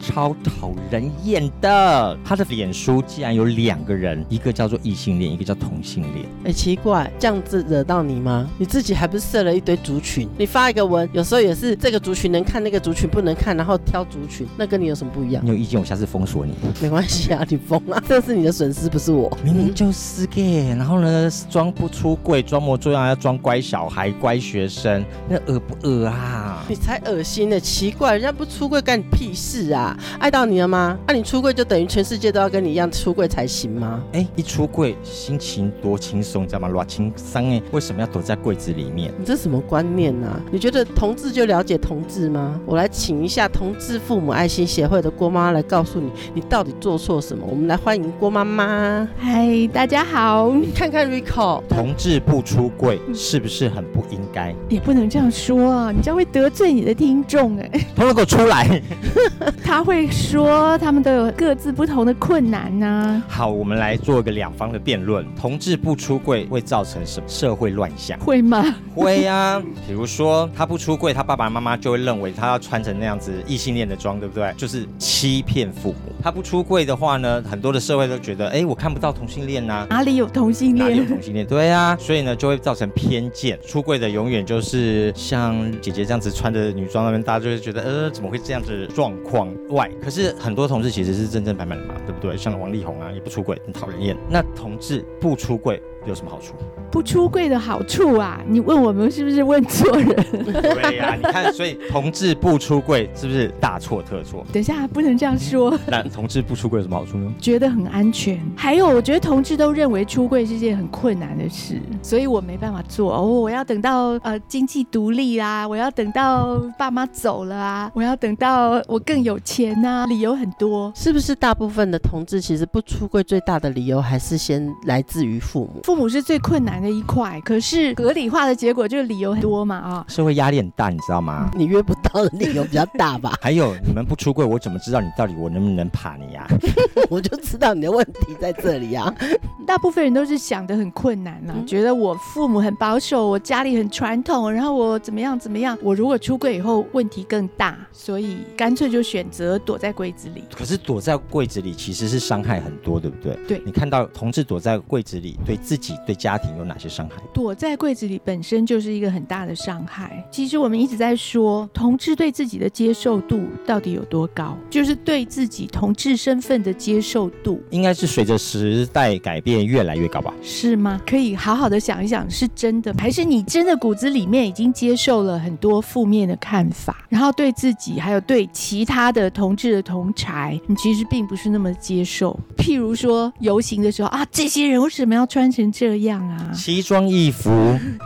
[0.00, 6.26] 超讨人厌的，他的脸书竟然有两个人，一个叫做异性恋，一个叫同性恋。
[6.44, 8.48] 哎，奇怪，这样子惹到你吗？
[8.58, 10.28] 你自己还不是设了一堆族群？
[10.38, 15.44] 你发一个文，有时候也是这个族群能看，那个族群不能看，然后挑族群，那跟你有什么不一样？
[15.44, 16.54] 你有意见，我下次封锁你。
[16.80, 19.30] 没关系啊，你封啊，这是你的损失，不是我。
[19.44, 26.64] 明明就是 gay，然后呢，装不出柜，装模作样，要装乖小孩、乖学生，那恶不恶啊？
[26.68, 27.58] 你才恶心呢！
[27.60, 29.89] 奇怪，人家不出柜干你屁事啊？
[30.18, 30.98] 爱到你了吗？
[31.06, 34.02] 那、啊、你出柜就等于全世界都要跟你一样出柜才行吗？
[34.12, 36.68] 哎，一出柜心情多轻松，知道吗？
[36.68, 37.62] 多轻松哎！
[37.72, 39.12] 为什么要躲在柜子里面？
[39.18, 40.40] 你这什么观念呢、啊？
[40.50, 42.60] 你觉得同志就了解同志吗？
[42.66, 47.46] 我来请一下同志父母爱心协会的郭妈妈来告诉你，你到底做错什么？
[47.48, 49.08] 我们来欢迎郭妈妈。
[49.18, 50.50] 嗨，大家好。
[50.54, 54.54] 你看看 Rico，同志不出柜是不是很不应该？
[54.68, 57.70] 也不能这样说啊，你这样会得罪你的听众哎。
[57.94, 58.82] 同志给我出来，
[59.64, 60.08] 他会。
[60.10, 63.22] 说他们都有各自不同的困难呢、啊。
[63.28, 65.26] 好，我们来做一个两方的辩论。
[65.34, 68.16] 同志不出柜会造成什么社会乱象？
[68.20, 68.64] 会吗？
[68.94, 69.62] 会呀、啊。
[69.88, 74.52] 比如说他不出柜，他爸爸妈妈就会认为他要穿成那样子异性恋的装，对不对？
[74.56, 76.12] 就是欺骗父母。
[76.22, 79.86] 他不出柜的话呢，很多的社会都觉得，哎，我看不到同性恋呐、啊。
[79.90, 80.88] 哪里有同性恋？
[80.88, 81.44] 哪里有同性恋？
[81.46, 81.96] 对、啊。
[81.98, 83.58] 所以呢，就会造成偏见。
[83.66, 89.90] 出柜的永远就是像姐姐这样子穿着女装那边，大家就会觉得，呃，怎么会这样子状况外？
[90.02, 92.36] 可是很多同志其实是正正版本的嘛，对不对？
[92.36, 94.16] 像王力宏啊，也不出轨，很讨人厌。
[94.28, 96.54] 那同志不出轨有什么好处？
[96.90, 98.40] 不出柜的好处啊？
[98.48, 100.06] 你问我们是不是问错人？
[100.44, 104.44] 对呀、啊，你看，所以同志不出柜是不是大错特错？
[104.52, 105.78] 等一下，不能这样说。
[105.86, 107.32] 那同志不出柜有什么好处呢？
[107.38, 108.40] 觉得很安全。
[108.56, 113.14] 还有，我觉得同志都认为出柜是件很困难的事，所以我没办法做。
[113.14, 120.90] 哦，我要等到呃经济独立啦，我要等到爸妈走了啊，我要等到我更有钱呐、啊，理由很多。
[120.96, 125.80] 是不是大部分的同志其实不出柜最大的理由还是先来自于父母？
[125.90, 131.50] 父母是最困难的一块，可是合理化的结果就是理由很多嘛啊、哦，社会压力很大，你知道吗？
[131.56, 133.34] 你约不到的理由比较大吧？
[133.42, 136.54] 还有你们不出柜，我怎么知道你到底我能不能爬你呀、啊？
[137.10, 139.14] 我就知道你的问题在这里呀、啊。
[139.66, 150.44] 大部分人都是想的很困难了、啊，觉得我父母很保守，我家里很传统，然后我怎么样怎么样，我如果出柜以后问题更大，所以干脆就选择躲在柜子里。
[150.56, 153.36] 可是躲在柜子里其实是伤害很多，对不对？
[153.48, 157.16] 对，你看到同志躲在柜子里，对自己对家庭有哪些伤害？
[157.32, 160.24] 躲在柜子里本身就是一个很大的伤害。
[160.30, 164.56] 其实我们一直在说，同志对自己的接受度到底有多高？
[164.68, 170.32] 就是对自己同志身份的接受度，应该是随着时代改变越来越高吧？
[170.42, 171.00] 是吗？
[171.06, 182.38] 可以好好的想一想，是真的，还是你真的骨子里面已经接受了很多负面的看法，然后对自己还有对其他的同志的同才，你其实并不是那么接受。
[182.56, 186.50] 譬如说游行的时候啊，这些人为什么要穿成这样啊？
[186.52, 187.50] 奇装异服，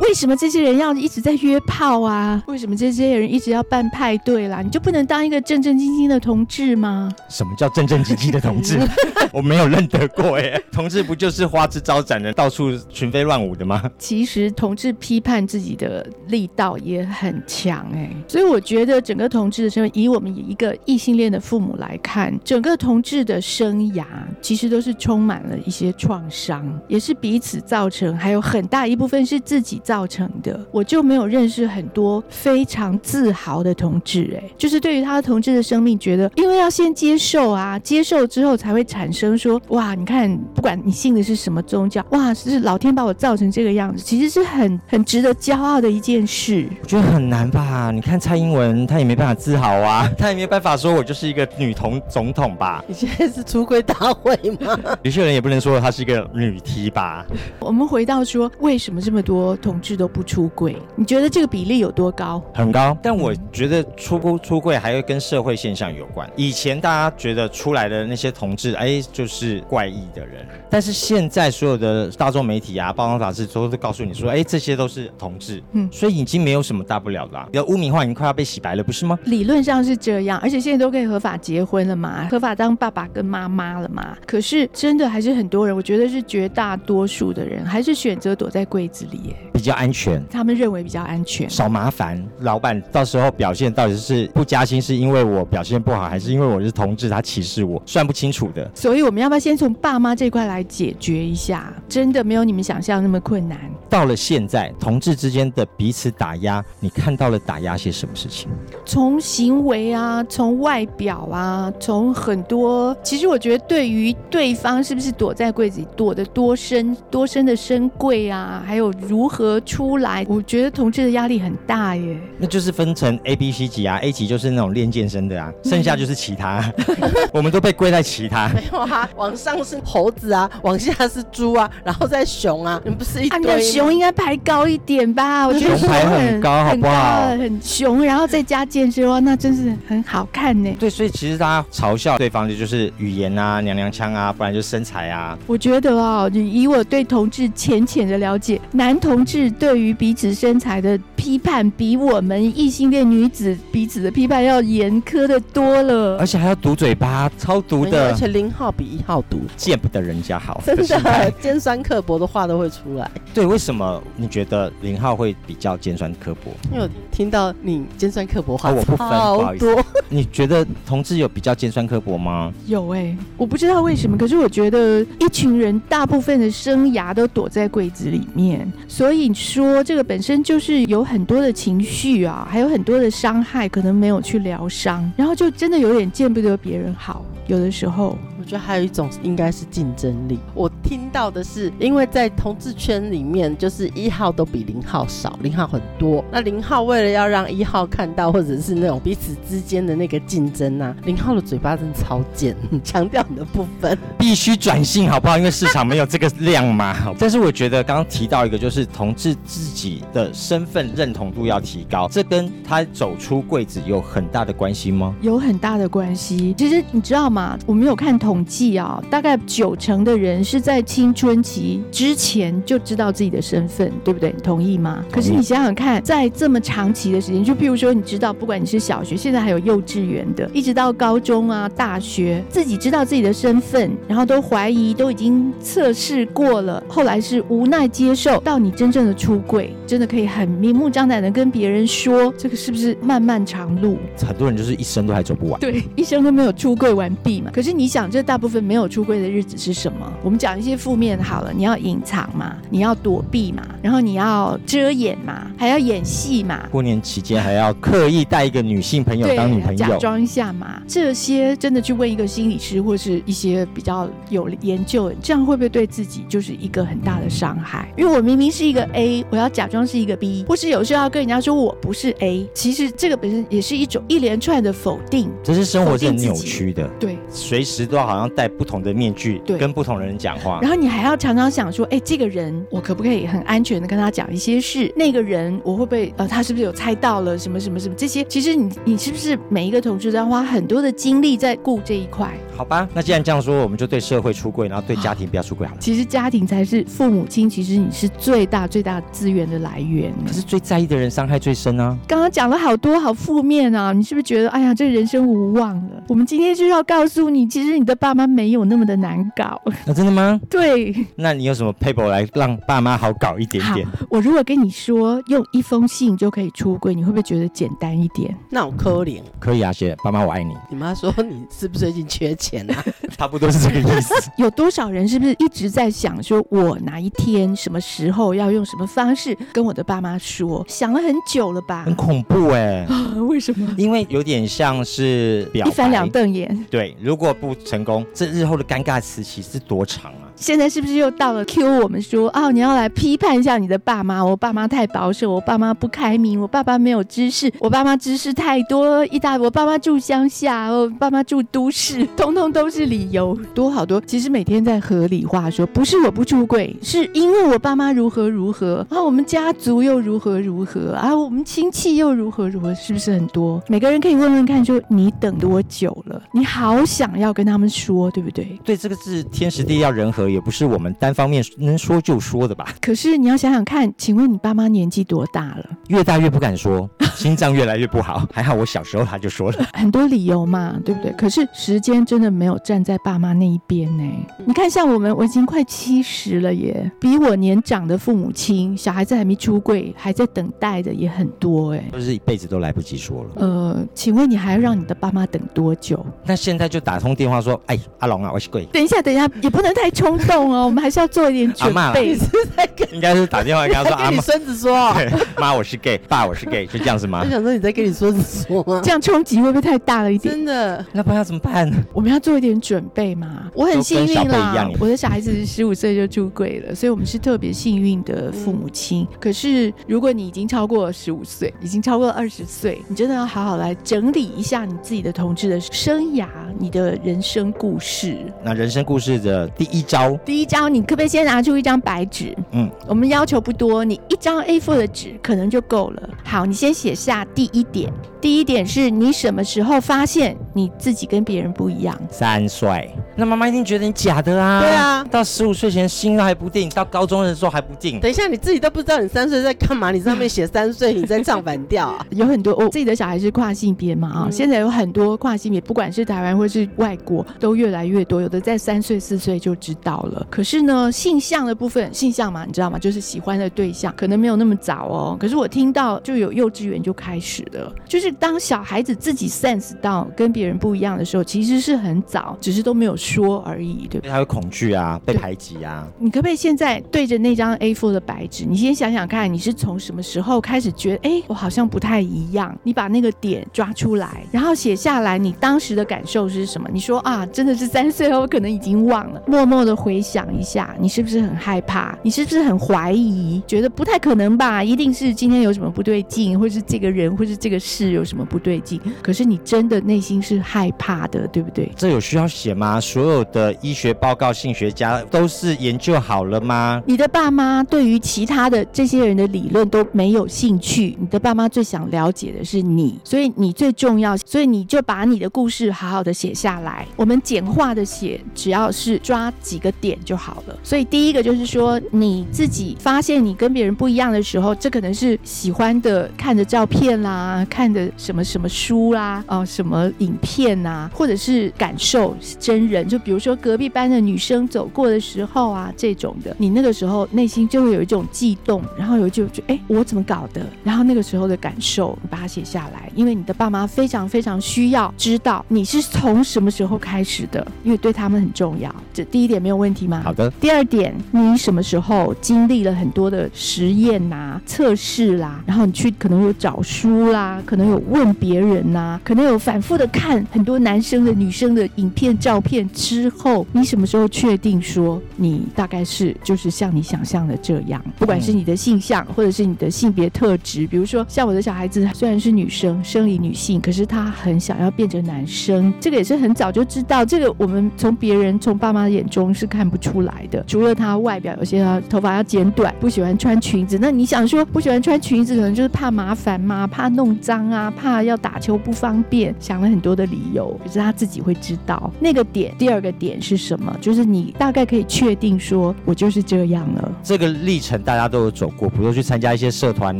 [0.00, 2.42] 为什么这些人要一直在约炮啊？
[2.46, 4.62] 为什么这些人一直要办派对啦？
[4.62, 7.12] 你就不能当一个正正经经的同志吗？
[7.28, 8.78] 什么叫正正经经的同志？
[9.32, 13.90] 我没有认得过哎，同志不就是花枝招展的，到处群飞乱舞的吗？
[13.98, 24.04] 其实同志批判自己的力道也很强哎，所以我觉得整个同志的身份，以我们以一个异性恋的父母来看，整个同志的生涯
[24.40, 30.60] 其实都是充满了一些创伤，也是彼此造成，还有很大一部分是自己造成的。
[30.70, 46.68] 我就没有认识很多非常自豪的同志，哎，就是对于他的同志的生命，觉得因为要先接受啊，接受之后才会产生说，哇，你看，不管你信的是什么宗教，哇，是老天把我造成这个样子，其实是很很值得骄傲的一件事。
[46.82, 47.90] 我觉得很难吧？
[47.90, 52.84] 你看蔡英文，她也没办法自豪啊，她也没办法说我就是一个女同总统吧？
[52.86, 54.78] 你现在是出轨大会吗？
[55.02, 57.24] 有些人也不能说她是一个女 T 吧？
[57.60, 60.76] 我们回到说，为什么这么多同志都不出柜？
[60.96, 62.42] 你觉得这个比例有多高？
[62.54, 62.96] 很高。
[63.02, 66.28] 但我觉得出不出柜还会跟社会现象有关。
[66.36, 70.46] 以前大家觉得出来的那些同志，哎，就是怪异的人。
[70.68, 75.62] 但是现在所有的大众媒体啊、报章杂志都是告诉你说，哎，这些都是同志。
[75.72, 77.38] 嗯，所以已经没有什么大不了的。
[77.52, 79.18] 你的污名化已经快要被洗白了，不是吗？
[79.24, 84.16] 理论上是这样，而且现在都可以合法结婚了嘛，合法当爸爸跟妈妈了嘛。
[84.26, 90.22] 可是真的还是很多人，我觉得是绝大多数的人还是选择躲在柜子里，哎，比较安全。
[90.28, 92.22] 他们认为比较安全，少麻烦。
[92.40, 98.70] 老板到时候表现到底是不加薪，是因为我表现不好，还是因为我是同志他歧视我，算不清楚的。
[98.74, 101.72] 所以我们要不要先从爸妈这块来解决一下？
[101.88, 103.58] 真的没有你们想象那么困难。
[103.88, 108.48] 到了现在，同志之间的彼此打压，你看到了打压些什么事情？
[108.86, 112.96] 从行为啊，从外表啊，从很多。
[113.02, 122.16] 其实我觉得，对于对方是不是躲在柜子里，躲得多深、多深的深柜啊，还有如何出来，我觉得同志的压力很大耶。
[122.38, 126.64] 那就是分成 A、B、C 级啊，A 级就是那种练健身的啊，剩下就是其他，
[127.32, 128.48] 我们都被归在其他。
[128.48, 133.60] 没有啊，往上是猴子啊，往下是猪啊，然后再熊啊，你不是一堆、啊？
[133.60, 135.46] 熊应该排高一点吧？
[135.46, 137.28] 我觉得熊排很高，好不好？
[137.28, 140.74] 很熊，然后再加健身哇，那真是很好看呢。
[140.78, 145.38] 对，所以其实大家嘲笑对方的就是语言啊、娘娘腔啊，不然就是身材啊。
[145.46, 158.10] 我觉得啊哦，以我对同志浅浅的了解，男同志对于彼此身材的批判，比我们异性恋女子彼此的批判要严苛的多了，而且还要堵嘴巴，超毒的。
[158.10, 163.10] 而且零号比一号毒，见不得人家好，真的尖酸刻薄的话都会出来。
[163.32, 166.50] 对，为什么你觉得零号会比较尖酸刻薄？
[166.72, 169.40] 因为我听到你尖酸刻薄话，哦，我不分，好多。
[169.40, 170.04] 不好意思。
[170.08, 172.52] 你觉得同志有比较尖酸刻薄吗？
[172.66, 176.50] 有哎、欸，我不知道为什么，可是我觉得一群人大部分的
[176.92, 188.16] 牙都躲在柜子里面，所以说这个本身就是有很多的情绪啊，还有很多的伤害，可能没有去疗伤，然后就真的有点见不得别人好，有的时候。
[188.40, 190.38] 我觉得还有一种应该是竞争力。
[190.54, 196.24] 我听到的是，因为在同志圈里面，就是一号都比零号少，零号很多。
[196.32, 205.36] 那零号为了要让一号看到，或者是那种彼此之间的那个竞争啊，零号的嘴巴真的超贱， 强调你的部分必须转性，好不好？
[205.36, 206.96] 因为市场没有这个量嘛。
[207.18, 215.14] 但是我觉得刚刚提到一个，就是同志自己的身份认同度要提高，这跟他走出柜子有很大的关系吗？
[215.20, 216.54] 有很大的关系。
[216.56, 217.58] 其实你知道吗？
[217.66, 218.29] 我没有看同。
[218.30, 224.32] 统计啊，大概九成的人是在青春期之前就知道自己的身份，对不对？
[224.36, 225.04] 你同意吗？
[225.10, 243.96] 可是你想想看，在这么长期的时间，就譬如说，你知道，不管你是小学，现在还有幼稚园的，一直到高中啊、大学，自己知道自己的身份，然后都怀疑，都已经测试过了，后来是无奈接受，到你真正的出柜，真的可以很明目张胆的跟别人说，这个是不是漫漫长路？
[244.24, 247.50] 很多人就是一生都还走不完，对，一生都没有出柜完毕嘛。
[247.52, 248.19] 可是你想这。
[248.22, 250.12] 大部分没有出柜的日子是什么？
[250.22, 256.66] 我们讲一些负面好了，你要隐藏嘛，你要躲避嘛，然后你要遮掩嘛，还要演戏嘛。
[256.70, 260.82] 过年期间还要刻意带一个女性朋友当女朋友，假装一下嘛。
[260.86, 267.92] 这些真的去问一个心理师或是一些比较有研究，这样会不会对自己就是一个很大的伤害？
[267.96, 275.30] 因为我明明是一个 A，我要假装是一个 B，或是有时候要跟人家说我不是 A，其实这个本身也是一种一连串的否定。
[275.42, 284.92] 这是生活是很扭曲的，对，随时都要好像戴不同的面具，对，跟不同的人讲话，然后你还要常常想说，哎，这个人我可不可以很安全的跟他讲一些事？
[284.96, 287.94] 那个人我会不会呃，他是不是有猜到了什么什么什么？
[287.96, 292.32] 这些其实你你是不是每一个同事都要花很多的精力在顾这一块？
[292.56, 295.80] 好吧，那既然这样说，我们就对社会出柜，然后对家庭不要出柜好了。
[295.80, 300.12] 其实家庭才是父母亲，其实你是最大最大资源的来源。
[300.26, 301.96] 可是最在意的人伤害最深啊！
[302.06, 306.02] 刚刚讲了好多好负面啊，你是不是觉得哎呀，这人生无望了？
[306.08, 309.60] 我们今天就要告诉你，其实你的爸妈没有那么的难搞。
[309.84, 310.40] 那、 啊、真的吗？
[310.48, 310.94] 对。
[311.16, 313.86] 那你有什么 paper 来让爸妈好搞一点点？
[314.08, 318.34] 我如果跟你说用一封信就可以出柜，你会不会觉得简单一点？
[318.48, 319.20] 那我可怜。
[319.38, 320.54] 可以啊，谢谢爸妈，我爱你。
[320.70, 322.82] 你妈说你是不是最近缺钱啊？
[323.18, 324.14] 差不多是这个意思。
[324.38, 330.64] 有多少人是不是一直在想说，我哪一天、什么时候要用什么方式跟我的爸妈说？
[330.66, 331.82] 想了很久了吧？
[331.84, 333.20] 很恐怖哎、欸。
[333.20, 333.74] 为什么？
[333.76, 336.66] 因为有点像是表一翻两瞪眼。
[336.70, 337.89] 对，如果不成功。
[337.90, 340.30] 功，这日后的尴尬时期是多长啊？
[340.36, 344.24] 现在是不是又到了 Q 我们说哦，你要来批判一下你的爸妈？
[344.24, 354.00] 我爸妈太保守，我爸妈不开明，我爸爸没有知识，我爸妈知识太多，一大我爸妈住乡下，我爸妈住都市， 通通都是理由，多好多。
[354.06, 363.62] 其实每天在合理化说，不是我不出轨，是因为我爸妈如何如何啊，我们家族又如何如何啊，我们亲戚又如何如何，是不是很多？
[363.68, 366.22] 每个人可以问问看，说你等多久了？
[366.32, 368.58] 你好想要跟他们说，对不对？
[368.64, 370.28] 对，这个是天时地利要人和。
[370.28, 372.74] 也不是我们单方面能说就说的吧？
[372.80, 375.64] 可是你要想想看，请问你爸妈年纪多大了？
[375.88, 376.88] 越大越不敢说，
[377.22, 378.26] 心脏越来越不好。
[378.32, 381.10] 还好我小时候他就说了很多理由嘛，对不对？
[381.12, 384.04] 可是时间真的没有站在爸妈那一边呢。
[384.44, 393.30] 你看，像我们，我已经快七十了耶，比我年长的父母亲，小孩子还没出柜，还在等待的也很多哎，都是一辈子都来不及说了。
[393.36, 396.04] 呃，请问你还要让你的爸妈等多久？
[396.24, 398.64] 那现在就打通电话说，哎，阿龙啊，我是贵。
[398.72, 400.20] 等一下，等一下，也不能太冲。
[400.20, 402.14] 动哦， 我们还是要做一点准备。
[402.14, 404.92] 是在跟应该是打电话跟他说， 跟你孙子说，
[405.38, 407.20] 妈，我是 gay，爸，我是 gay，就这样子吗？
[407.24, 408.80] 我想说你在跟你孙子说吗？
[408.82, 410.32] 这样冲击会不会太大了一点？
[410.32, 411.70] 真的，那不然要怎么办？
[411.92, 413.50] 我们要做一点准备嘛。
[413.54, 419.06] 我很幸运啦，我的小孩子十五岁就出柜了，所以我们是特别幸运的父母亲。
[419.18, 426.26] 可是如果你已经超过十五岁，已经超过二十岁，你真的要好好来整理一下你自己的同志的生涯，
[426.58, 428.16] 你的人生故事。
[428.44, 430.16] 那人生故事的第一招。
[430.24, 432.36] 第一招，你可不可以先拿出一张白纸？
[432.52, 436.08] 嗯，我们要求不多，你一张 A4 的纸可能就够了。
[436.24, 437.90] 好，你先写下第一点。
[438.20, 441.98] 第一点是你什么时候发现你自己跟别人不一样？
[442.10, 442.90] 三岁。
[443.16, 444.60] 那妈妈一定觉得你假的啊。
[444.60, 447.98] 对啊，到十五岁前心还不定，到高中的时候还不定。
[447.98, 449.90] 等一下，你自己都不知道你三岁在干嘛？
[449.90, 452.06] 你上面写三岁，你在唱反调啊？
[452.12, 458.20] 有很多，我自己的小孩是跨性别嘛啊，嗯、现在有很多跨性别，不管是台湾或是外国，都越来越多。
[458.20, 460.26] 有的在三岁四岁就知道了。
[460.30, 462.78] 可是呢，性向的部分，性向嘛，你知道吗？
[462.78, 465.16] 就是喜欢的对象可能没有那么早哦。
[465.18, 474.10] 可是我听到就有幼稚园就开始了，就是当小孩子自己 sense 到跟别人不一样的时候，其实是很早，只是都没有说而已，对不对？
[474.10, 475.86] 他会恐惧啊，被排挤啊。
[475.98, 482.56] 你可不可以现在对着那张 A4 的白纸，你先想想看，你是从什么时候开始觉得，哎，我好像不太一样？
[482.62, 486.68] 你把那个点抓出来，然后写下来，你当时的感受是什么？
[486.72, 491.96] 你说啊，真的是三岁哦，我可能已经忘了，默默的回想一下，你是不是很害怕？
[492.02, 493.42] 你是不是很怀疑？
[493.46, 494.62] 觉得不太可能吧？
[494.62, 498.80] 一定是今天有什么不对劲，或是这个人，或是这个事有什么不对劲？
[499.02, 501.68] 可是你真的内心是害怕的，对不对？
[501.76, 502.80] 这有需要写吗？
[502.80, 506.80] 所有的医学报告、性学家都是研究好了吗？
[506.86, 516.86] 你的爸妈对于其他的这些人的理论都没有兴趣，你的爸妈最想了解的是你，所以你最重要，所以你就把你的故事好好的写下来。
[516.94, 520.56] 我们简化的写，只要是抓几个点就好了。
[520.62, 540.44] 所以第一个就是说，你自己发现你跟别人不一样的时候，这可能是喜欢的看着照片啦，看的什么什么书啦，哦，什么影片呐，或者是感受真人，就比如说隔壁班的女生走过的时候啊，这种的，你那个时候内心就会有一种悸动，然后有一种就哎，我怎么搞的？
[540.64, 548.74] 然后那个时候的感受，你把它写下来，因为你的爸妈非常非常需要知道你是从什么时候开始的，因为对他们很重要。
[548.92, 550.02] 这第一点没有问题吗？
[550.04, 550.30] 好的。
[550.40, 567.80] 第二点，你什么时候经历了很多的实验呐、啊、测试啦，然后你去可能有找找书啦，可能有问别人呐、可能有反复的看很多男生的、女生的影片、照片之后，你什么时候确定说你大概是就是像你想象的这样？
[568.00, 577.04] 不管是你的性向或者是你的性别特质，比如说像我的小孩子虽然是女生，生理女性，可是他很想要变成男生，这个也是很早就知道。
[577.04, 583.78] 这个我们从别人从爸妈眼中是看不出来的，除了他外表有些头发要剪短，不喜欢穿裙子。
[583.80, 586.66] 那你想说不喜欢穿裙子，可能就是怕麻烦吗？
[586.66, 587.70] 怕弄脏啊？
[587.70, 589.34] 怕要打球不方便？
[589.38, 592.54] 想了很多的理由，可是他自己会知道那个点。
[592.58, 593.76] 第二个点是什么？
[593.80, 596.92] 就是你大概可以确定说，我就是这样了。
[597.02, 599.98] 这个历程大家都有走过，比如说去参加一些社团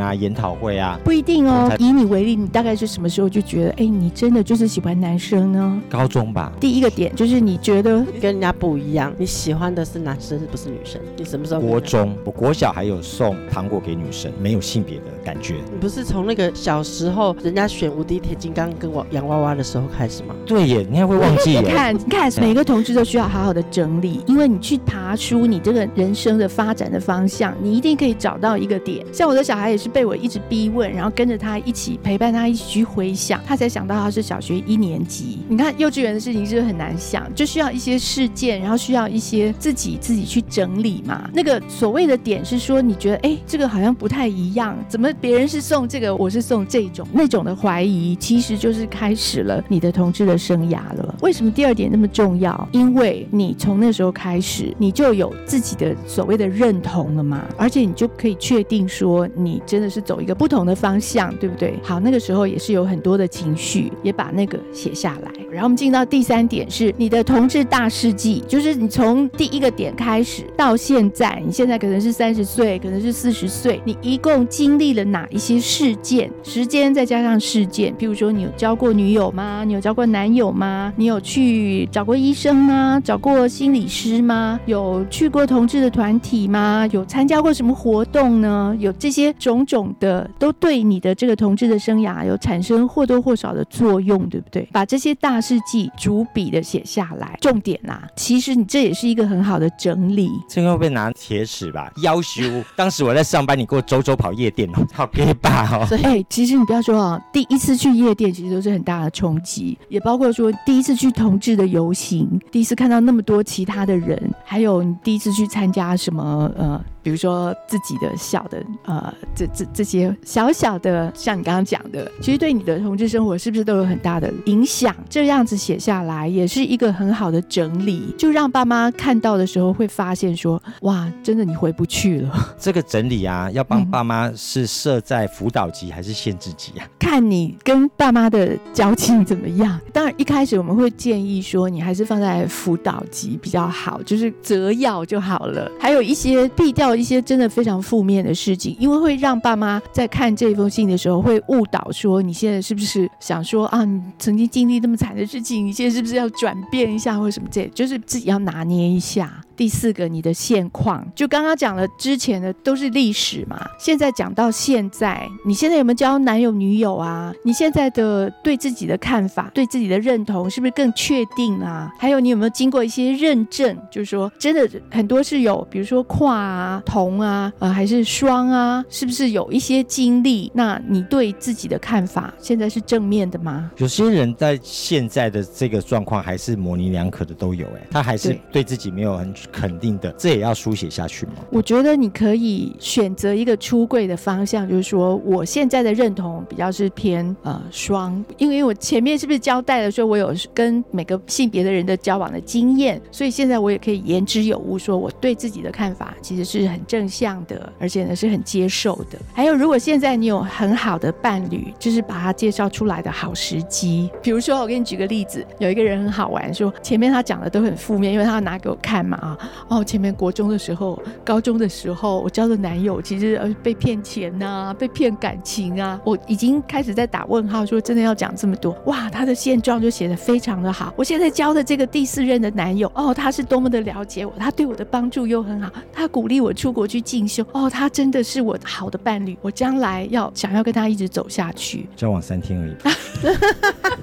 [0.00, 1.72] 啊、研讨会啊，不一定哦。
[1.78, 5.82] 以你为例，你大概是什么时候就觉得，哎，你真的就是喜欢男生呢？
[5.88, 6.52] 高中吧。
[6.60, 11.00] 第一个点就是你觉得跟人家不一样，你喜欢的是男生，是不是女生？
[11.16, 11.60] 你什么时候？
[11.60, 15.54] 国中，我国小还有送糖果给女生，没有性别的感觉。
[15.72, 20.34] 你不是从那个小时候人家选无敌铁金刚跟我洋娃娃的时候开始吗？
[20.46, 21.60] 对耶，你还会忘记耶？
[21.60, 29.04] 你看，你看，每个同志都需要好好的整理，因为你去爬出你这个人生的发展的方向，你一定可以找到一个点。
[29.12, 35.40] 像我的小孩也是被我一直逼问，然后跟着他一起陪伴他一起去回想，他才想到他是小学一年级。
[35.48, 37.26] 你看幼稚园的事情是不是很难想？
[37.34, 41.28] 就需要一些事件，然后需要一些自己自己去整理嘛。
[41.34, 51.14] 那个所谓的点是说，你觉得哎，这个好像不太一样，怎么别人是送这个，我是送这种，那种的怀疑，其实就是开始了你的同志的生涯了。
[51.22, 52.68] 为什么第二点那么重要？
[52.72, 61.78] 因为你从那时候开始，你就有自己的所谓的认同了嘛，而且你就可以确定说，你真的是走一个不同的方向，对不对？
[61.82, 65.32] 好，那个时候也是有很多的情绪，也把那个写下来。
[65.50, 76.30] 然后我们进到第三点，是你的同志大事记，就是你从第一个点开始到现在，你现在可能是三十岁，可能是四十岁，你一共经历了哪一些事件件？
[76.42, 79.62] 时间再加上事件，譬如说你有交过女友吗？
[79.64, 80.92] 你有交过男友吗？
[80.96, 83.00] 你有去找过医生吗？
[83.04, 84.58] 找过心理师吗？
[84.66, 86.86] 有去过同志的团体吗？
[86.90, 88.74] 有参加过什么活动呢？
[88.80, 94.68] 有这些种种的，都对你的这个同志的生涯有产生或多或少的作用，对不对？
[94.72, 100.30] 把这些大事记逐笔的写下来，重点啊，其实你这也是一个很好的整理。
[100.48, 101.90] 这个会被拿铁尺吧？
[102.02, 102.42] 要求
[102.74, 105.68] 当时我在上班，你给我周周跑夜店哦，好可以吧？
[105.72, 116.82] 哦，所以哎，其实你不要说啊，第一次去夜店其实都是很大的冲击，也包括说第一次去同志的游行，第一次看到那么多其他的人，还有你第一次去参加什么呃。
[117.02, 124.94] 比如说自己的小的呃，这这这些小小的，像你刚刚讲的，其实对你的同志生活是不是都有很大的影响？
[125.08, 132.30] 这样子写下来也是一个很好的整理，就让爸妈看到的时候会发现说，哇，真的你回不去了。
[132.60, 136.86] 这个整理啊，要帮爸妈是设在辅导级还是限制级啊？
[136.98, 139.80] 看你跟爸妈的交情怎么样。
[139.92, 145.70] 当然一开始我们会建议说，你还是放在辅导级比较好，就是择要就好了。
[145.80, 146.89] 还有一些必掉。
[146.94, 159.40] 一些真的非常负面的事情，因为会让爸妈在看这封信的时候会误导说，你现在是不是想说啊，你曾经经历那么惨的事情，你现在是不是要转变一下或者什么这，就是自己要拿捏一下。
[159.60, 167.30] 第四个，你的现况，就刚刚讲了之前的都是历史嘛，现在讲到现在，你现在有没有交男友女友啊？
[167.44, 171.92] 你现在的对自己的看法、对自己的认同是不是更确定啊？
[171.98, 173.76] 还有你有没有经过一些认证？
[173.90, 180.50] 就是说，真的很多是有，比如说跨啊、同啊，呃，还是双啊，是不是有一些经历？
[180.54, 183.70] 那你对自己的看法现在是正面的吗？
[183.76, 189.34] 有些人在现在的这个状况还是模棱两可的都有，哎，他还是对自己没有很。
[189.52, 191.32] 肯定的，这也要书写下去吗？
[191.50, 209.18] 我觉得你可以选择一个出柜的方向，就是说，我现在的认同比较是偏呃双，因为我前面是不是交代了说我有跟每个性别的人的交往的经验，所以现在我也可以言之有物，说我对自己的看法其实是很正向的，而且呢是很接受的。
[209.32, 214.10] 还有，如果现在你有很好的伴侣，就是把他介绍出来的好时机。
[214.22, 219.36] 比如说，我给你举个例子，有一个人很好玩，说前面他讲的都很负面，因为他要拿给我看嘛啊。
[219.68, 229.08] 哦，前面国中的时候、高中的时候，我交的男友其实呃被骗钱呐、啊，被骗感情啊，我已经开始在打问号，说真的要讲这么多哇？
[229.10, 230.92] 他的现状就写得非常的好。
[230.96, 241.86] 我现在交的这个第四任的男友，哦，他是多么的了解我，他对我的帮助又很好，他鼓励我出国去进修，哦，他真的是我好的伴侣，我将来要想要跟他一直走下去。
[241.96, 242.74] 交往三天而已，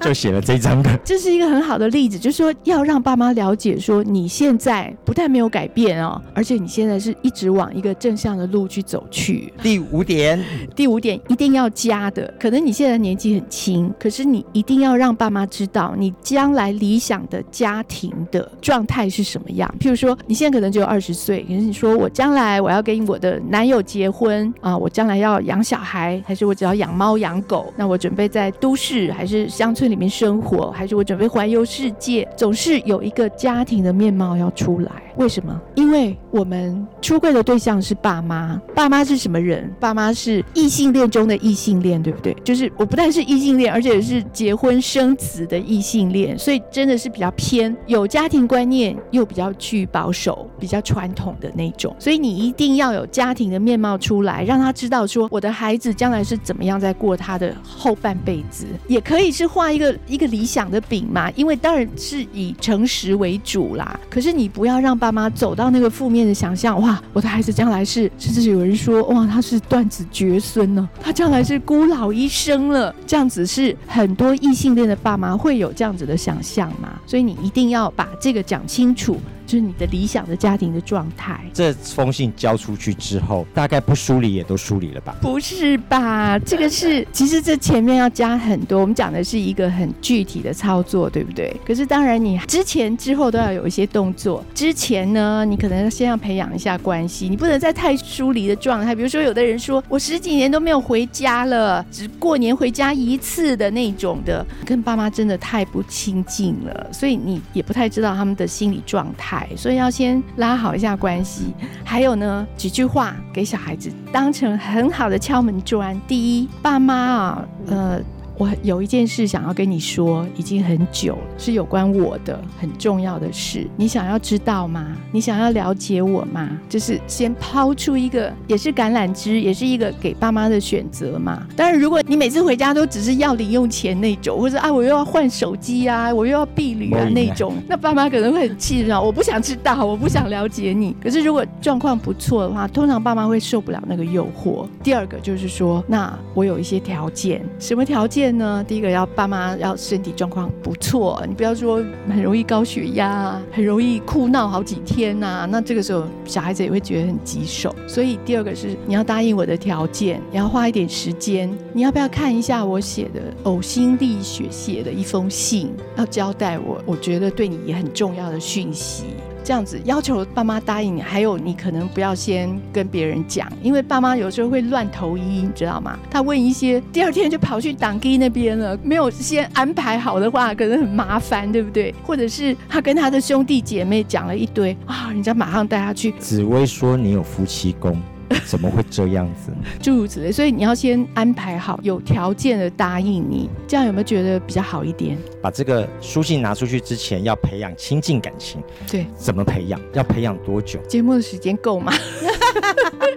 [0.00, 9.52] 就写了这张的， 这是一个很好的例子，就是说要让爸妈了解说你现在不但没有改变哦，而且你现在是一直往一个正向的路去走去。
[9.62, 10.42] 第五点，
[10.74, 19.72] 第五点一定要加的，可能你现在年纪很轻，可是你一定要让爸妈知道你将来理想的家庭的状态是什么样。
[19.78, 27.72] 譬如说，你现在可能只有二十岁，可是你说我将来我要跟我的男友结婚啊，我将来要养小孩，还是我只要养猫养狗？
[27.76, 32.28] 那我准备在都市还是乡村里面生活，还是我准备环游世界？
[32.36, 34.90] 总是有一个家庭的面貌要出来。
[35.18, 35.60] 为什么？
[35.74, 39.72] 因为我们出柜的对象是爸妈，爸妈是什么人？
[39.80, 42.36] 爸妈是异性恋中的异性恋，对不对？
[42.44, 51.96] 就是我不但是异性恋，而且是结婚生子的异性恋，所以真的是比较偏有家庭观念，又比较去保守、比较传统的那种。
[51.98, 58.66] 所以你一定要有家庭的面貌出来，让他知道说我的孩子将来是怎么样在过他的后半辈子。
[58.86, 63.98] 也可以是画一个一个理想的饼嘛，因为当然是以诚实为主啦。
[64.10, 66.17] 可是你不要让爸妈走到那个负面。
[66.18, 76.98] 面的想象，哇，我的孩子将来是，甚至有人说，哇，他是断子绝孙呢，他将来是孤老一生了，这样子是很多异性恋的爸妈会有这样子的想象嘛？
[77.06, 79.16] 所以你一定要把这个讲清楚。
[79.48, 81.40] 就是你的理想的家庭的状态。
[81.54, 85.16] 这封信交出去之后，大概不梳理也都梳理了吧？
[85.22, 86.38] 不是吧？
[86.40, 88.78] 这个是，其实这前面要加很多。
[88.78, 91.50] 我们讲的是一个很具体的操作，对不对？
[91.66, 94.44] 可是当然，你之前之后都要有一些动作。
[94.54, 98.94] 之前呢，你可能先要培养一下关系，你不能在太疏离的状态。
[98.94, 109.37] 比如说，有的人说我十几年都没有回家了，只过年回家一次的那种的，跟爸妈真的太不亲近了，所以你也不太知道他们的心理状态。
[109.56, 111.52] 所以要先拉好一下关系，
[111.84, 116.00] 还有呢，几句话给小孩子当成很好的敲门砖。
[116.06, 118.00] 第一，爸妈啊，呃。
[118.38, 123.66] 我有一件事想要跟你说，已经很久了，是有关我的很重要的事。
[123.76, 124.96] 你想要知道吗？
[125.10, 126.48] 你想要了解我吗？
[126.68, 131.44] 就是先抛出一个，也是橄榄枝，也是一个给爸妈的选择嘛。
[131.56, 139.02] 当然，如果你每次回家都只是要零用钱那种，或者啊我又要换手机啊，我又要避旅啊那种，那爸妈可能会很气恼。
[139.02, 140.94] 我不想知道，我不想了解你。
[141.02, 144.64] 可是如果状况不错的话，通常爸妈会受不了那个诱惑。
[144.80, 148.27] 第二个就是说，那我有一些条件，什么条件？
[148.36, 157.74] 呢，第一个要爸妈要身体状况不错，你不要说很容易高血压，很容易哭闹好几天呐，那这个时候小孩子也会觉得很棘手。
[157.86, 169.04] 所以第二个是你要答应我的条件，你要花一点时间，你要不要看一下我写的呕心沥血写的一封信，要交代我我觉得对你也很重要的讯息。
[169.48, 175.98] 这样子要求爸妈答应你，还有你可能不要先跟别人讲，因为爸妈有时候会乱投医，你知道吗？
[176.10, 181.94] 他问一些，第二天就跑去当机那边了，没有先安排好的话，可能很麻烦，对不对？
[182.04, 186.12] 或者是他跟他的兄弟姐妹讲了一堆啊，人家马上带他去。
[186.18, 187.98] 紫薇说你有夫妻宫。
[188.44, 189.52] 怎么会这样子？
[189.82, 195.16] 诸如此类，所以你要先安排好，有条件的答应你，这样有没有觉得比较好一点？
[195.40, 198.60] 把这个书信拿出去之前，要培养亲近感情。
[198.90, 199.80] 对，怎么培养？
[199.92, 200.78] 要培养多久？
[200.88, 201.92] 节目的时间够吗？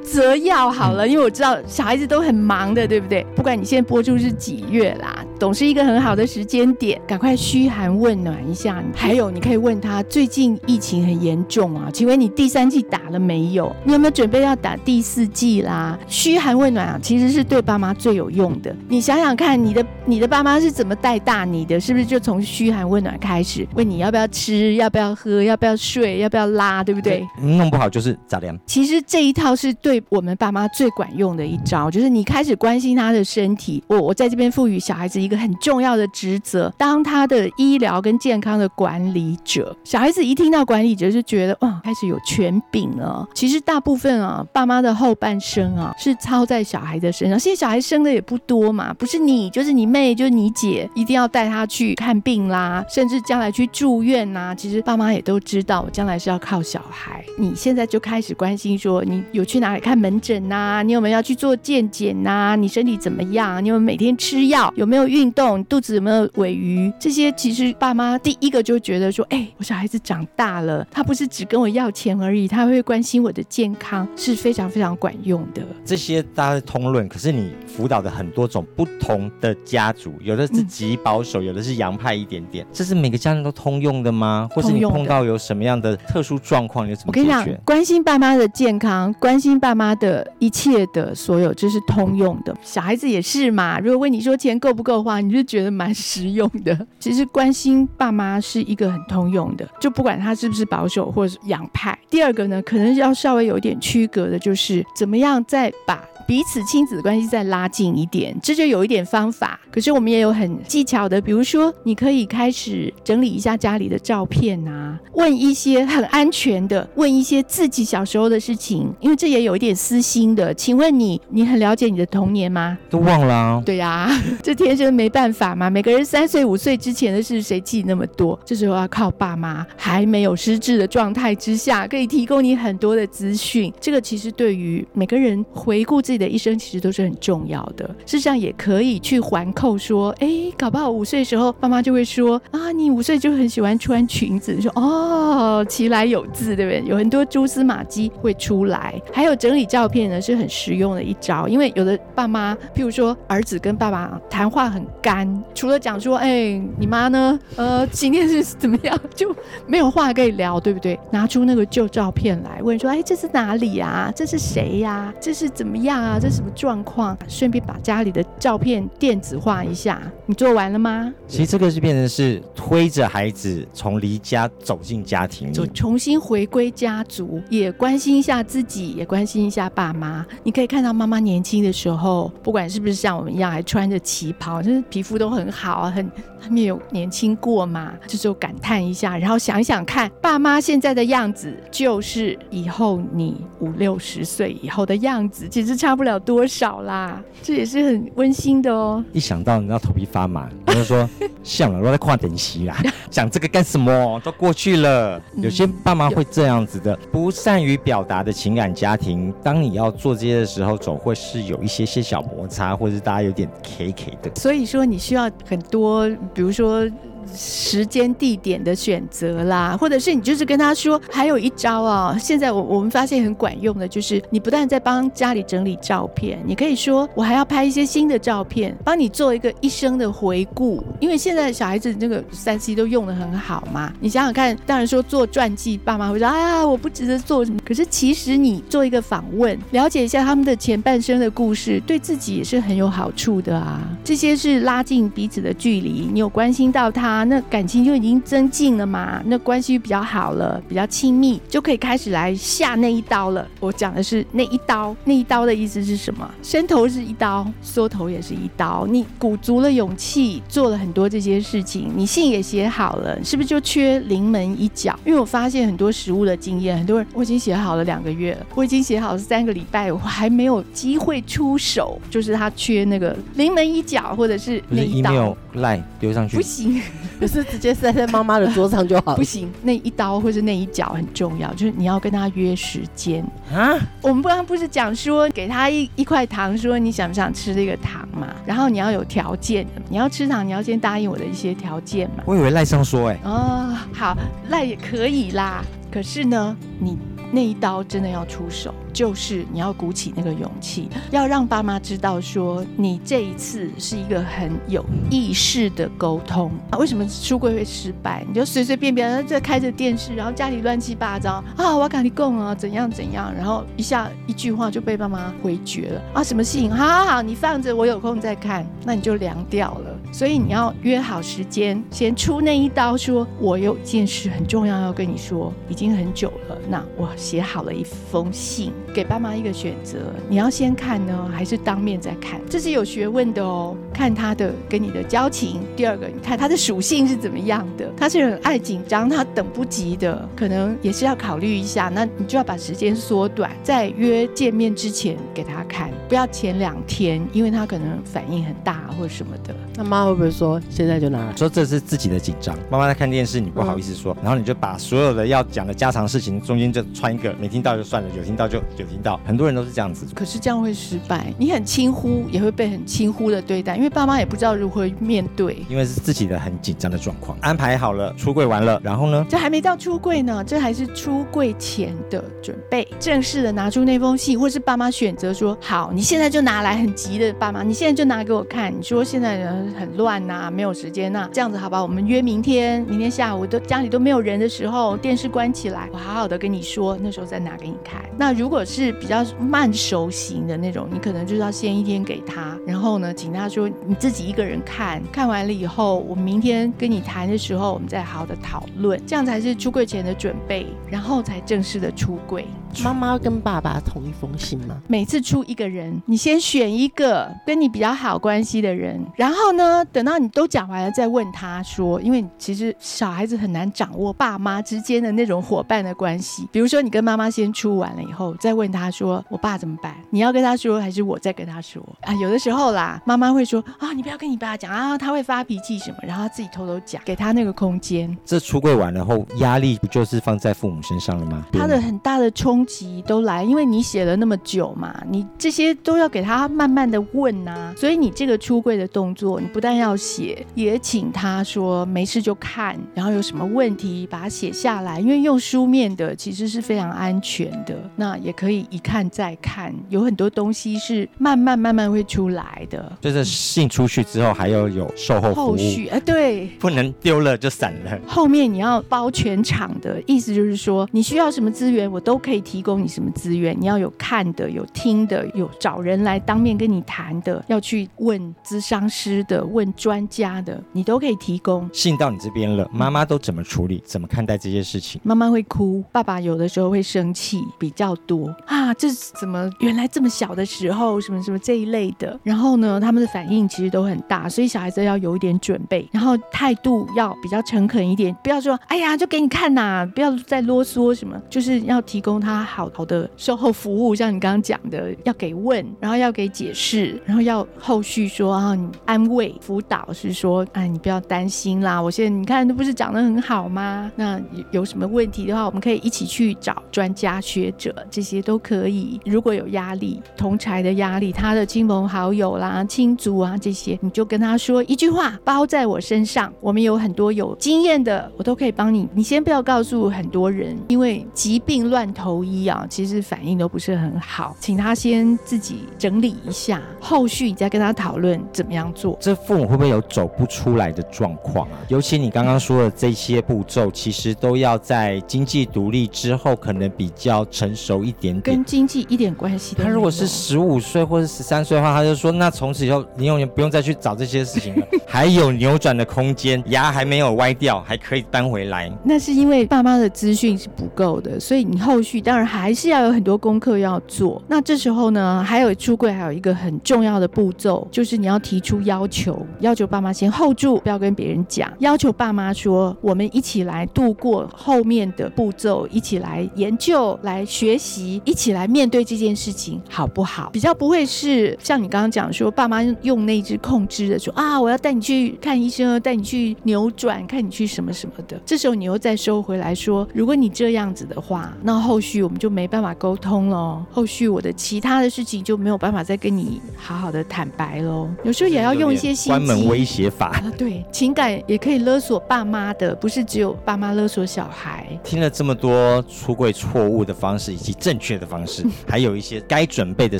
[0.04, 3.26] 择要好了，因为我知道小孩子都很忙的，对不对？
[3.36, 8.84] 不管你现在播出是几月啦，总是一个很好的时间点，赶快嘘寒问暖一下。
[8.93, 13.74] 还有，你可以问他最近疫情很严重啊，请问你第三季打了没有？
[13.86, 15.98] 你有没有准备要打第四季啦？
[16.08, 18.76] 嘘寒问暖啊，其实是对爸妈最有用的。
[18.88, 21.80] 你想想看，你的你的爸妈是怎么带大你的？
[21.80, 23.68] 是不是就从嘘寒问暖开始？
[23.76, 27.26] 问你要不要吃，要不要喝，要不要睡，要不要拉，对不对？
[27.40, 28.54] 弄不好就是咋的？
[28.66, 30.02] 其实这一套是对。
[30.10, 33.82] 我们爸妈最管用的一招，就是你开始关心他的身体。
[33.88, 39.74] 我我在这边赋予小孩子一个很重要的职责，当他的医疗跟健康的管理者。
[39.86, 43.26] 小孩子一听到管理者，就觉得哇，开始有权柄了。
[43.34, 47.40] 其实大部分啊，爸妈的后半生啊，是操在小孩的身上。
[47.40, 54.54] 现在小孩生的也不多嘛，不是你就是你妹就是你姐，一定要带他去看病啦，甚至将来去住院呐。
[54.54, 57.24] 其实爸妈也都知道，将来是要靠小孩。
[57.38, 60.02] 你现在就开始关心说，你有去哪里看？
[60.02, 62.56] 门诊呐、你有没有要去做健检呐？
[62.56, 63.64] 你身体怎么样？
[63.64, 64.74] 你有没有每天吃药？
[64.76, 65.64] 有没有运动？
[65.66, 66.92] 肚子有没有尾鱼？
[67.00, 75.62] 这些其实爸妈第一个就觉得说，哎、我小孩子长大了，他不是只跟我要钱而已，他会关心我的健康，是非常非常管用的。
[75.86, 84.50] 这些大家通论，可是你辅导的很多种不同的家族，有的是极保守，嗯、有的是洋派一点点，这是每个家人都通用的吗？
[84.52, 87.28] 或是你碰到有什么样的特殊状况，你怎么解决？
[87.30, 89.91] 我跟你讲，关心爸妈的健康，关心爸妈。
[90.02, 92.56] 的一切的所有，这是通用的。
[92.63, 93.78] 小孩子也是嘛。
[93.78, 96.88] 如果问你说钱够不够的话，你就觉得蛮实用的。
[96.98, 101.96] 其实关心爸妈是一个很通用的，就不管他是不是保守或者是洋派。
[102.10, 106.11] 第二个呢，可能要稍微有一点区隔的，就是怎么样再把。
[106.32, 109.60] 彼此亲子关系再拉近一点，这就有一点方法。
[109.70, 120.54] 可是我们也有很技巧的，比如说，你可以开始整理一下家里的照片啊，问一些很安全的，问一些自己小时候的事情，因为这也有一点私心的。
[120.54, 122.78] 请问你，你很了解你的童年吗？
[122.89, 123.63] 都忘了啊。
[123.65, 125.70] 对呀、啊，这天生没办法嘛。
[125.70, 128.39] 每个人三岁五岁之前的事，谁记那么多？
[128.46, 133.74] 这时候要靠爸妈还没有失智的状态之下，可以提供你很多的资讯。
[133.82, 136.21] 这个其实对于每个人回顾自己。
[136.22, 137.86] 的一生其实都是很重要的。
[138.06, 146.84] 事实上也可以去环扣说，哎，搞不好五岁的时候，爸妈就会说啊，你五岁就很喜欢穿裙子，说哦，其来有自，对不对？
[146.90, 148.94] 有很多蛛丝马迹会出来。
[149.12, 157.40] 还有整理照片呢，是很实用的一招，因为有的爸妈，譬如说儿子跟爸爸谈话很干，除了讲说，哎，你妈呢？
[157.56, 158.98] 呃，今天是 怎么样？
[159.16, 161.00] 就没有话可以聊，对不对？
[161.12, 164.12] 拿出那个旧照片来问说，哎，这是哪里啊？
[164.16, 165.14] 这是谁呀？
[165.20, 166.11] 这是怎么样啊？
[166.19, 167.17] 这是什么状况？
[167.28, 170.02] 顺便把家里的照片电子化一下。
[170.26, 171.13] 你做完了吗？
[171.28, 180.26] 其实这个是变成是推着孩子从离家走进家庭，就重新回归家族，也关心一下自己，也关心一下爸妈。
[180.43, 186.10] 你可以看到妈妈年轻的时候，不管是不是像我们一样还穿着旗袍，就是皮肤都很好，很
[186.41, 197.22] 他们有年轻过嘛，这时候感叹一下，然后想想看爸妈现在的样子，就是以后你五六十岁以后的样子，其实差不了多少啦。
[197.42, 199.04] 这也是很温馨的哦。
[199.14, 201.10] 一想到你知道头皮发麻，我就说
[201.44, 202.78] 像了，我在跨等席啦，
[203.10, 204.22] 讲这个干什么？
[204.24, 205.22] 都过去了。
[205.38, 214.32] 有些爸妈会这样子的，不善于表达的情感家庭，当你要做这些的时候，总会是有一些些小摩擦，或者是大家有点 K K 的。
[214.36, 216.88] 所以说，你需要很多，比如说。
[217.36, 222.18] 时间地点的选择啦，或者是你就是跟他说，还有一招啊。
[222.18, 230.84] 现在我我们发现很管用的，就是你不但在帮家里整理照片，你可以说我还要拍一些新的照片，帮你做一个一生的回顾。
[231.00, 237.60] 因为现在小孩子那个三 C 都用得很好嘛，你想想看，当然说做传记，爸妈会说啊，我不值得做什么。
[237.66, 243.82] 可是其实你做一个访问，了解一下他们的前半生的故事，对自己也是很有好处的啊。
[244.04, 247.11] 这些是拉近彼此的距离，你有关心到他。
[247.26, 253.47] 那感情就已经增进了嘛，那关系比较好了，比较亲密，就可以开始来下那一刀了。
[253.60, 256.30] 我讲的是那一刀，那一刀的意思是什么？
[256.41, 258.88] 伸头是一刀，缩头也是一刀。
[258.88, 264.97] 你鼓足了勇气，做了很多这些事情，你信也写好了，是不是就缺临门一脚？
[265.06, 275.12] 因为我发现很多实物的经验，很多人我已经写好了两个月了，我已经写好了三个礼拜，我还没有机会出手，就是他缺那个临门一脚，或者是那一刀。
[275.12, 276.82] email 赖丢上去不行。
[277.20, 279.18] 不是直接塞在妈妈的桌上就好了？
[279.18, 283.78] 不行，那一刀或者那一脚很重要，就是你要跟他约时间啊。
[284.02, 288.28] 我们刚刚不是讲说给他一一块糖，说你想不想吃这个糖嘛？
[288.46, 292.24] 然后你要有条件，你要吃糖，你要先答应我的一些条件嘛。
[292.26, 293.30] 我以为赖上说哎、欸。
[293.30, 294.18] 哦，好，
[294.50, 295.64] 赖也可以啦。
[295.92, 296.98] 可是呢，你
[297.32, 298.74] 那一刀真的要出手。
[298.94, 306.52] 就是你要鼓起那个勇气，要让爸妈知道说你这一次是一个很有意识的沟通。
[306.70, 308.26] 啊，为什么出柜会失败？
[308.28, 316.70] 你就随随便便在开着电视，然后家里乱七八糟啊，我要跟你讲啊，怎样怎样，然后一下一句话就被爸妈回绝了啊，什么事情？
[316.70, 319.98] 好好好，你放着，我有空再看，那你就凉掉了。
[320.12, 326.58] 所以你要约好时间，先出那一刀，说我有件事很重要要跟你说，已经很久了。
[326.69, 328.71] 那我写好了一封信。
[328.93, 329.97] 给爸妈一个选择，
[330.28, 332.41] 你要先看呢，还是当面再看？
[332.50, 333.76] 这是有学问的哦。
[333.93, 335.62] 看他的跟你的交情。
[335.76, 337.89] 第二个，你看他的属性是怎么样的？
[337.95, 341.89] 他是很爱紧张，他等不及的，可能也是要考虑一下。
[341.93, 349.56] 那你就要把时间缩短，在约见面之前给他看，不要前两天，因为他可能反应很大或者什么的。
[349.76, 351.36] 那么妈会不会说现在就拿来？
[351.36, 352.58] 说这是自己的紧张。
[352.70, 359.20] 妈妈在看电视，你不好意思说，嗯、然后你就把所有的要讲的家常事情中间就穿一个，没听到就算了，有听到就有听到。
[359.26, 361.34] 很多人都是这样子，可是这样会失败。
[361.38, 365.64] 你很轻忽，也会被很轻忽的对待，因为爸妈也不知道如何面对。
[365.70, 369.26] 因为是自己的很紧张的状况，安排好了出柜完了，然后呢？
[369.30, 372.88] 这还没到出柜呢，这还是出柜前的准备。
[373.00, 378.72] 正式的拿出那封信，或是爸妈选择说好，你现在就拿来，很急的爸妈，你现在就拿给我看。
[378.72, 381.82] 你说现在人很乱呐、没有时间呐、这样子好吧？
[381.82, 388.02] 我们约明天，明天下午都家里都没有人的时候，电视关起来，我好好的跟你说，那时候再拿给你看。
[388.18, 402.46] 那如果是比较慢熟型的那种，你可能就是要先一天给他，然后呢，请他说你自己一个人看，看完了以后，我明天跟你谈的时候，我们再好好的讨论，这样才是出柜前的准备，然后才正式的出柜。
[402.84, 404.78] 妈妈跟爸爸同一封信吗？
[404.88, 416.48] 每次出一个人，你先选一个跟你比较好关系的人，然后呢，等到你都讲完了再问他说，因为其实小孩子很难掌握爸妈之间的那种伙伴的关系。
[416.52, 419.96] 比如说你跟妈妈先出完了以后，再问他说，我爸怎么办？
[420.10, 422.14] 你要跟他说还是我再跟他说啊？
[422.16, 428.18] 有的时候啦，妈妈会说啊，你不要跟你爸讲啊，他会发脾气什么，然后他自己偷偷讲，给他那个空间。
[428.26, 431.46] 这出柜完了后，压力不就是放在父母身上了吗？
[431.52, 432.61] 他的很大的冲。
[432.62, 452.91] 冲击都来，因为你写了那么久嘛，你这些都要给他慢慢的问呐、啊，所以你这个出柜的动作，你不但要写，也请他说没事就看，然后有什么问题把它写下来，因为用书面的其实是非常安全的，那也可以一看再看，有很多东西是慢慢慢慢会出来的。
[453.02, 458.00] 就是信出去之后还要有售后后续哎，对，不能丢了就散了。
[458.06, 463.56] 后面你要包全场的意思就是说，你需要什么资源，我都可以提供你什么资源。
[463.58, 471.70] 你要有看的，有听的，有找人来当面跟你谈的，要去问咨商师的，问专家的，你都可以提供。
[471.72, 473.82] 信到你这边了，妈妈都怎么处理？
[473.86, 475.00] 怎么看待这些事情？
[475.02, 478.74] 妈妈会哭，爸爸有的时候会生气，比较多啊。
[478.74, 482.20] 这是怎么原来这么小的时候，什么什么这一类的。
[482.24, 503.92] 然后呢，他们的反应其实都很大，所以小孩子要有一点准备，然后态度要比较诚恳一点，不要说哎呀就给你看呐，不要再啰嗦什么，就是要提供他好好的售后服务，像你刚刚讲的，要给问，然后要给解释，然后要后续说啊，你安慰辅导是说，哎，你不要担心啦，我现在你看都不是长得很好吗？
[503.96, 504.20] 那
[504.52, 509.00] 有什么问题的话，我们可以一起去找专家学者，这些都可以。
[509.06, 516.32] 如果有压力，同侪的压力，他的亲朋好友啦、亲族啊这些，你就跟他说一句话，包在我身上。
[516.40, 518.88] 我们有很多有经验的，我都可以帮你。
[518.94, 524.36] 你先不要告诉很多人，因为疾病乱投医啊，其实反应都不是很好。
[524.39, 528.98] 请他先自己整理一下，后续你再跟他讨论怎么样做。
[529.00, 531.58] 这父母会不会有走不出来的状况啊？
[531.67, 538.36] 尤其你刚刚说的这些步骤，其实都要在经济独立之后，可能比较成熟一点点。
[538.36, 539.72] 跟经济一点关系都没有。
[539.72, 548.72] 他如果是十五岁或者十三岁的话，他就说，那从此以后你永远不用再去找这些事情了， 还有扭转的空间，牙还没有歪掉，还可以搬回来。
[548.84, 554.22] 那是因为爸妈的资讯是不够的，所以你后续当然还是要有很多功课要做。
[554.28, 570.30] 那这时候呢，还有出柜还有一个很重要的步骤，就是你要提出要求，要求爸妈先 hold 住，不要跟别人讲，要求爸妈说，我们一起来度过后面的步骤，一起来研究、来学习，一起来面对这件事情，好不好？
[570.32, 578.20] 比较不会是像你刚刚讲说，爸妈用那只控制的说啊，我要带你去看医生，带你去扭转，看你去什么什么的。
[578.26, 587.89] 这时候你又再收回来说，如果你这样子的话，那后续我们就没办法沟通了，后续我的其他的事情就没有办法再跟你好好的坦白喽。
[588.04, 590.10] 有时候也要用一些心机，关门威胁法。
[590.10, 594.67] 啊，对，情感也可以勒索爸妈的，不是只有爸妈勒索小孩。
[594.84, 600.00] 听了这么多出柜错误的方式以及正确的方式， 还有一些该准备的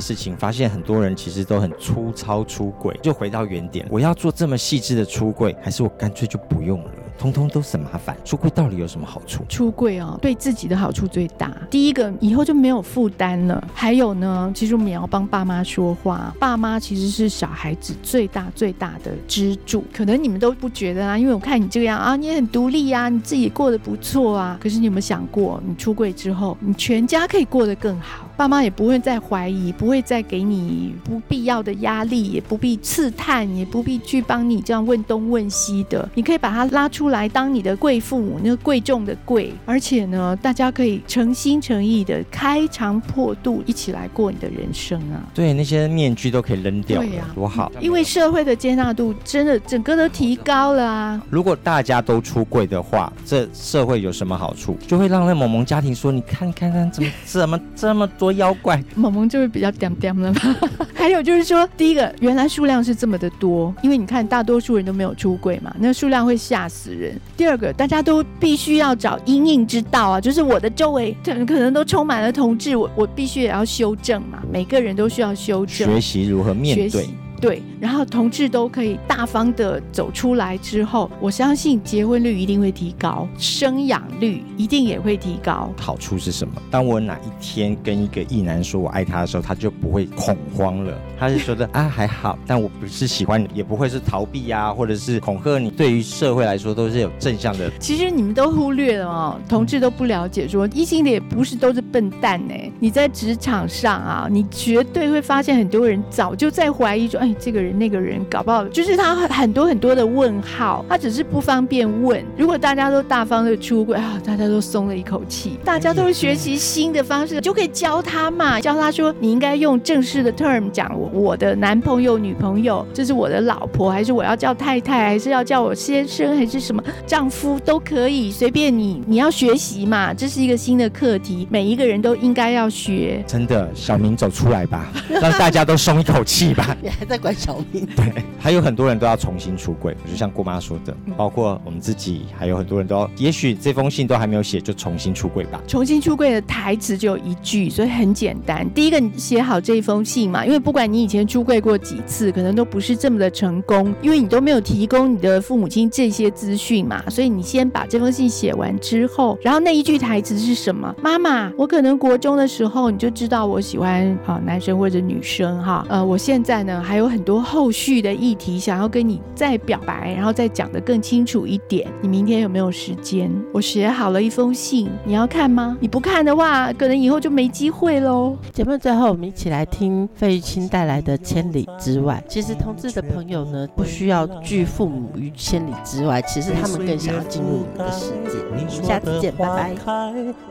[0.00, 2.94] 事情，发现很多人其实都很粗糙出柜。
[3.02, 6.90] 就回到原点，我要做这么细致的出柜，还是我干脆就不用了？
[7.22, 8.16] 通通都是麻烦。
[8.24, 9.44] 出柜到底有什么好处？
[9.48, 11.52] 出柜哦，对自己的好处最大。
[11.70, 13.62] 第一个，以后就没有负担了。
[13.72, 16.34] 还有呢，其实我们也要帮爸妈说话。
[16.40, 19.84] 爸妈其实是小孩子最大最大的支柱。
[19.94, 24.58] 可能你们都不觉得啊，因为我看你这个样啊，你也很独立呀，你自己过得不错啊。
[24.60, 28.26] 可是你有没有想过，你出柜之后，你全家可以过得更好？
[28.36, 36.08] 爸妈也不会再怀疑，不会再给你不必要的压力，也不必刺探，也不必去帮你这样问东问西的。
[36.14, 39.52] 你可以把他拉出来当你的贵父母，那个贵重的贵。
[39.64, 45.22] 而且呢，大家可以诚心诚意的开肠破肚一起来过你的人生啊！
[45.34, 47.70] 对，那些面具都可以扔掉了，对呀，多好！
[47.80, 51.22] 因为社会的接纳度真的整个都提高了啊！
[51.30, 54.76] 如果大家都出柜的话，这社会有什么好处？
[54.86, 60.56] 就会让那萌萌家庭说：“你看看看，怎么怎么这么多妖怪？”萌萌就会比较点点了吧？
[60.94, 67.20] 还有就是说，第一个，原来数量是这么的多，因为你看大多数人都没有出柜嘛，那数量会吓死人。
[67.36, 77.08] 第二个，大家都必须要找因应之道啊，就是我的周围可能都充满了同志，我我必须也要修正嘛，每个人都需要修正，学习如何面对。
[77.42, 85.68] 对，然后同志都可以大方的走出来之后，我相信结婚率一定会提高，生养率一定也会提高。
[85.76, 86.54] 好处是什么？
[86.70, 95.68] 当我哪一天跟一个异男说我爱他的时候，他就不会恐慌了，他是觉得啊还好，但我不是喜欢你，也不会是逃避啊，或者是恐吓你。
[95.68, 97.68] 对于社会来说都是有正向的。
[97.80, 102.54] 其实你们都忽略了哦，同志都不了解说异性恋也不是都是笨蛋呢。
[102.78, 107.31] 你在职场上啊，你绝对会发现很多人早就在怀疑说，哎。
[107.38, 112.24] 这个人那个人搞不好就是他很多很多的问号，他只是不方便问。
[112.36, 133.22] 如果大家都大方的出柜啊，大家都松了一口气，大家都会学习新的方式，就可以教他嘛，教他说你应该用正式的 term 讲我我的男朋友、女朋友，这是我的老婆，还是我要叫太太，还是要叫我先生，还是什么丈夫都可以，随便你，你要学习嘛，这是一个新的课题，每一个人都应该要学。
[133.26, 136.76] 真的，小明走出来吧，让大家都松一口气吧。
[136.82, 137.86] 你还在管小明？
[137.96, 145.60] 对，还有很多人都要重新出柜，就像姑妈说的，包括我们自己，还有很多人都要，也许这封信都还没有写，就重新出柜吧。
[145.66, 148.68] 重新出柜的台词只有一句，所以很简单。
[148.74, 160.92] 第一个，你写好这一封信嘛，因为不管你以前出柜过几次，可能都不是这么的成功，因为你都没有提供你的父母亲这些资讯嘛，所以你先把这封信写完之后，然后那一句台词是什么？
[161.00, 171.88] 妈妈，我可能国中的时候你就知道我喜欢啊男生或者女生哈，呃，我现在呢还有很多后续的议题想要跟你再表白，然后再讲得更清楚一点。
[172.00, 173.30] 你明天有没有时间？
[173.52, 175.76] 我写好了一封信，你要看吗？
[175.80, 178.36] 你不看的话，可能以后就没机会喽。
[178.52, 182.22] 节目最后，我们一起来听费玉清带来的《千里之外》。
[182.30, 188.38] 其实同志的朋友呢，不需要拒父母于千里之外，其实他们更想要进入你的世界。
[188.50, 189.74] 我们下次见，拜拜。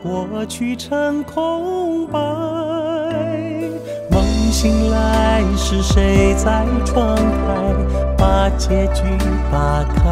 [0.04, 2.20] 我去成空白，
[4.10, 4.21] 梦
[4.52, 7.74] 醒来，是谁在窗台
[8.18, 9.02] 把结局
[9.50, 10.02] 打开？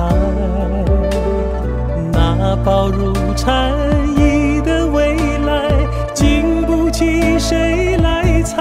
[2.10, 3.70] 那薄如蝉
[4.16, 5.14] 翼的未
[5.46, 5.68] 来，
[6.14, 8.56] 经不起谁来猜。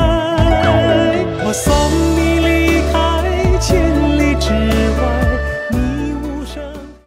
[1.46, 1.74] 我送
[2.16, 2.19] 你。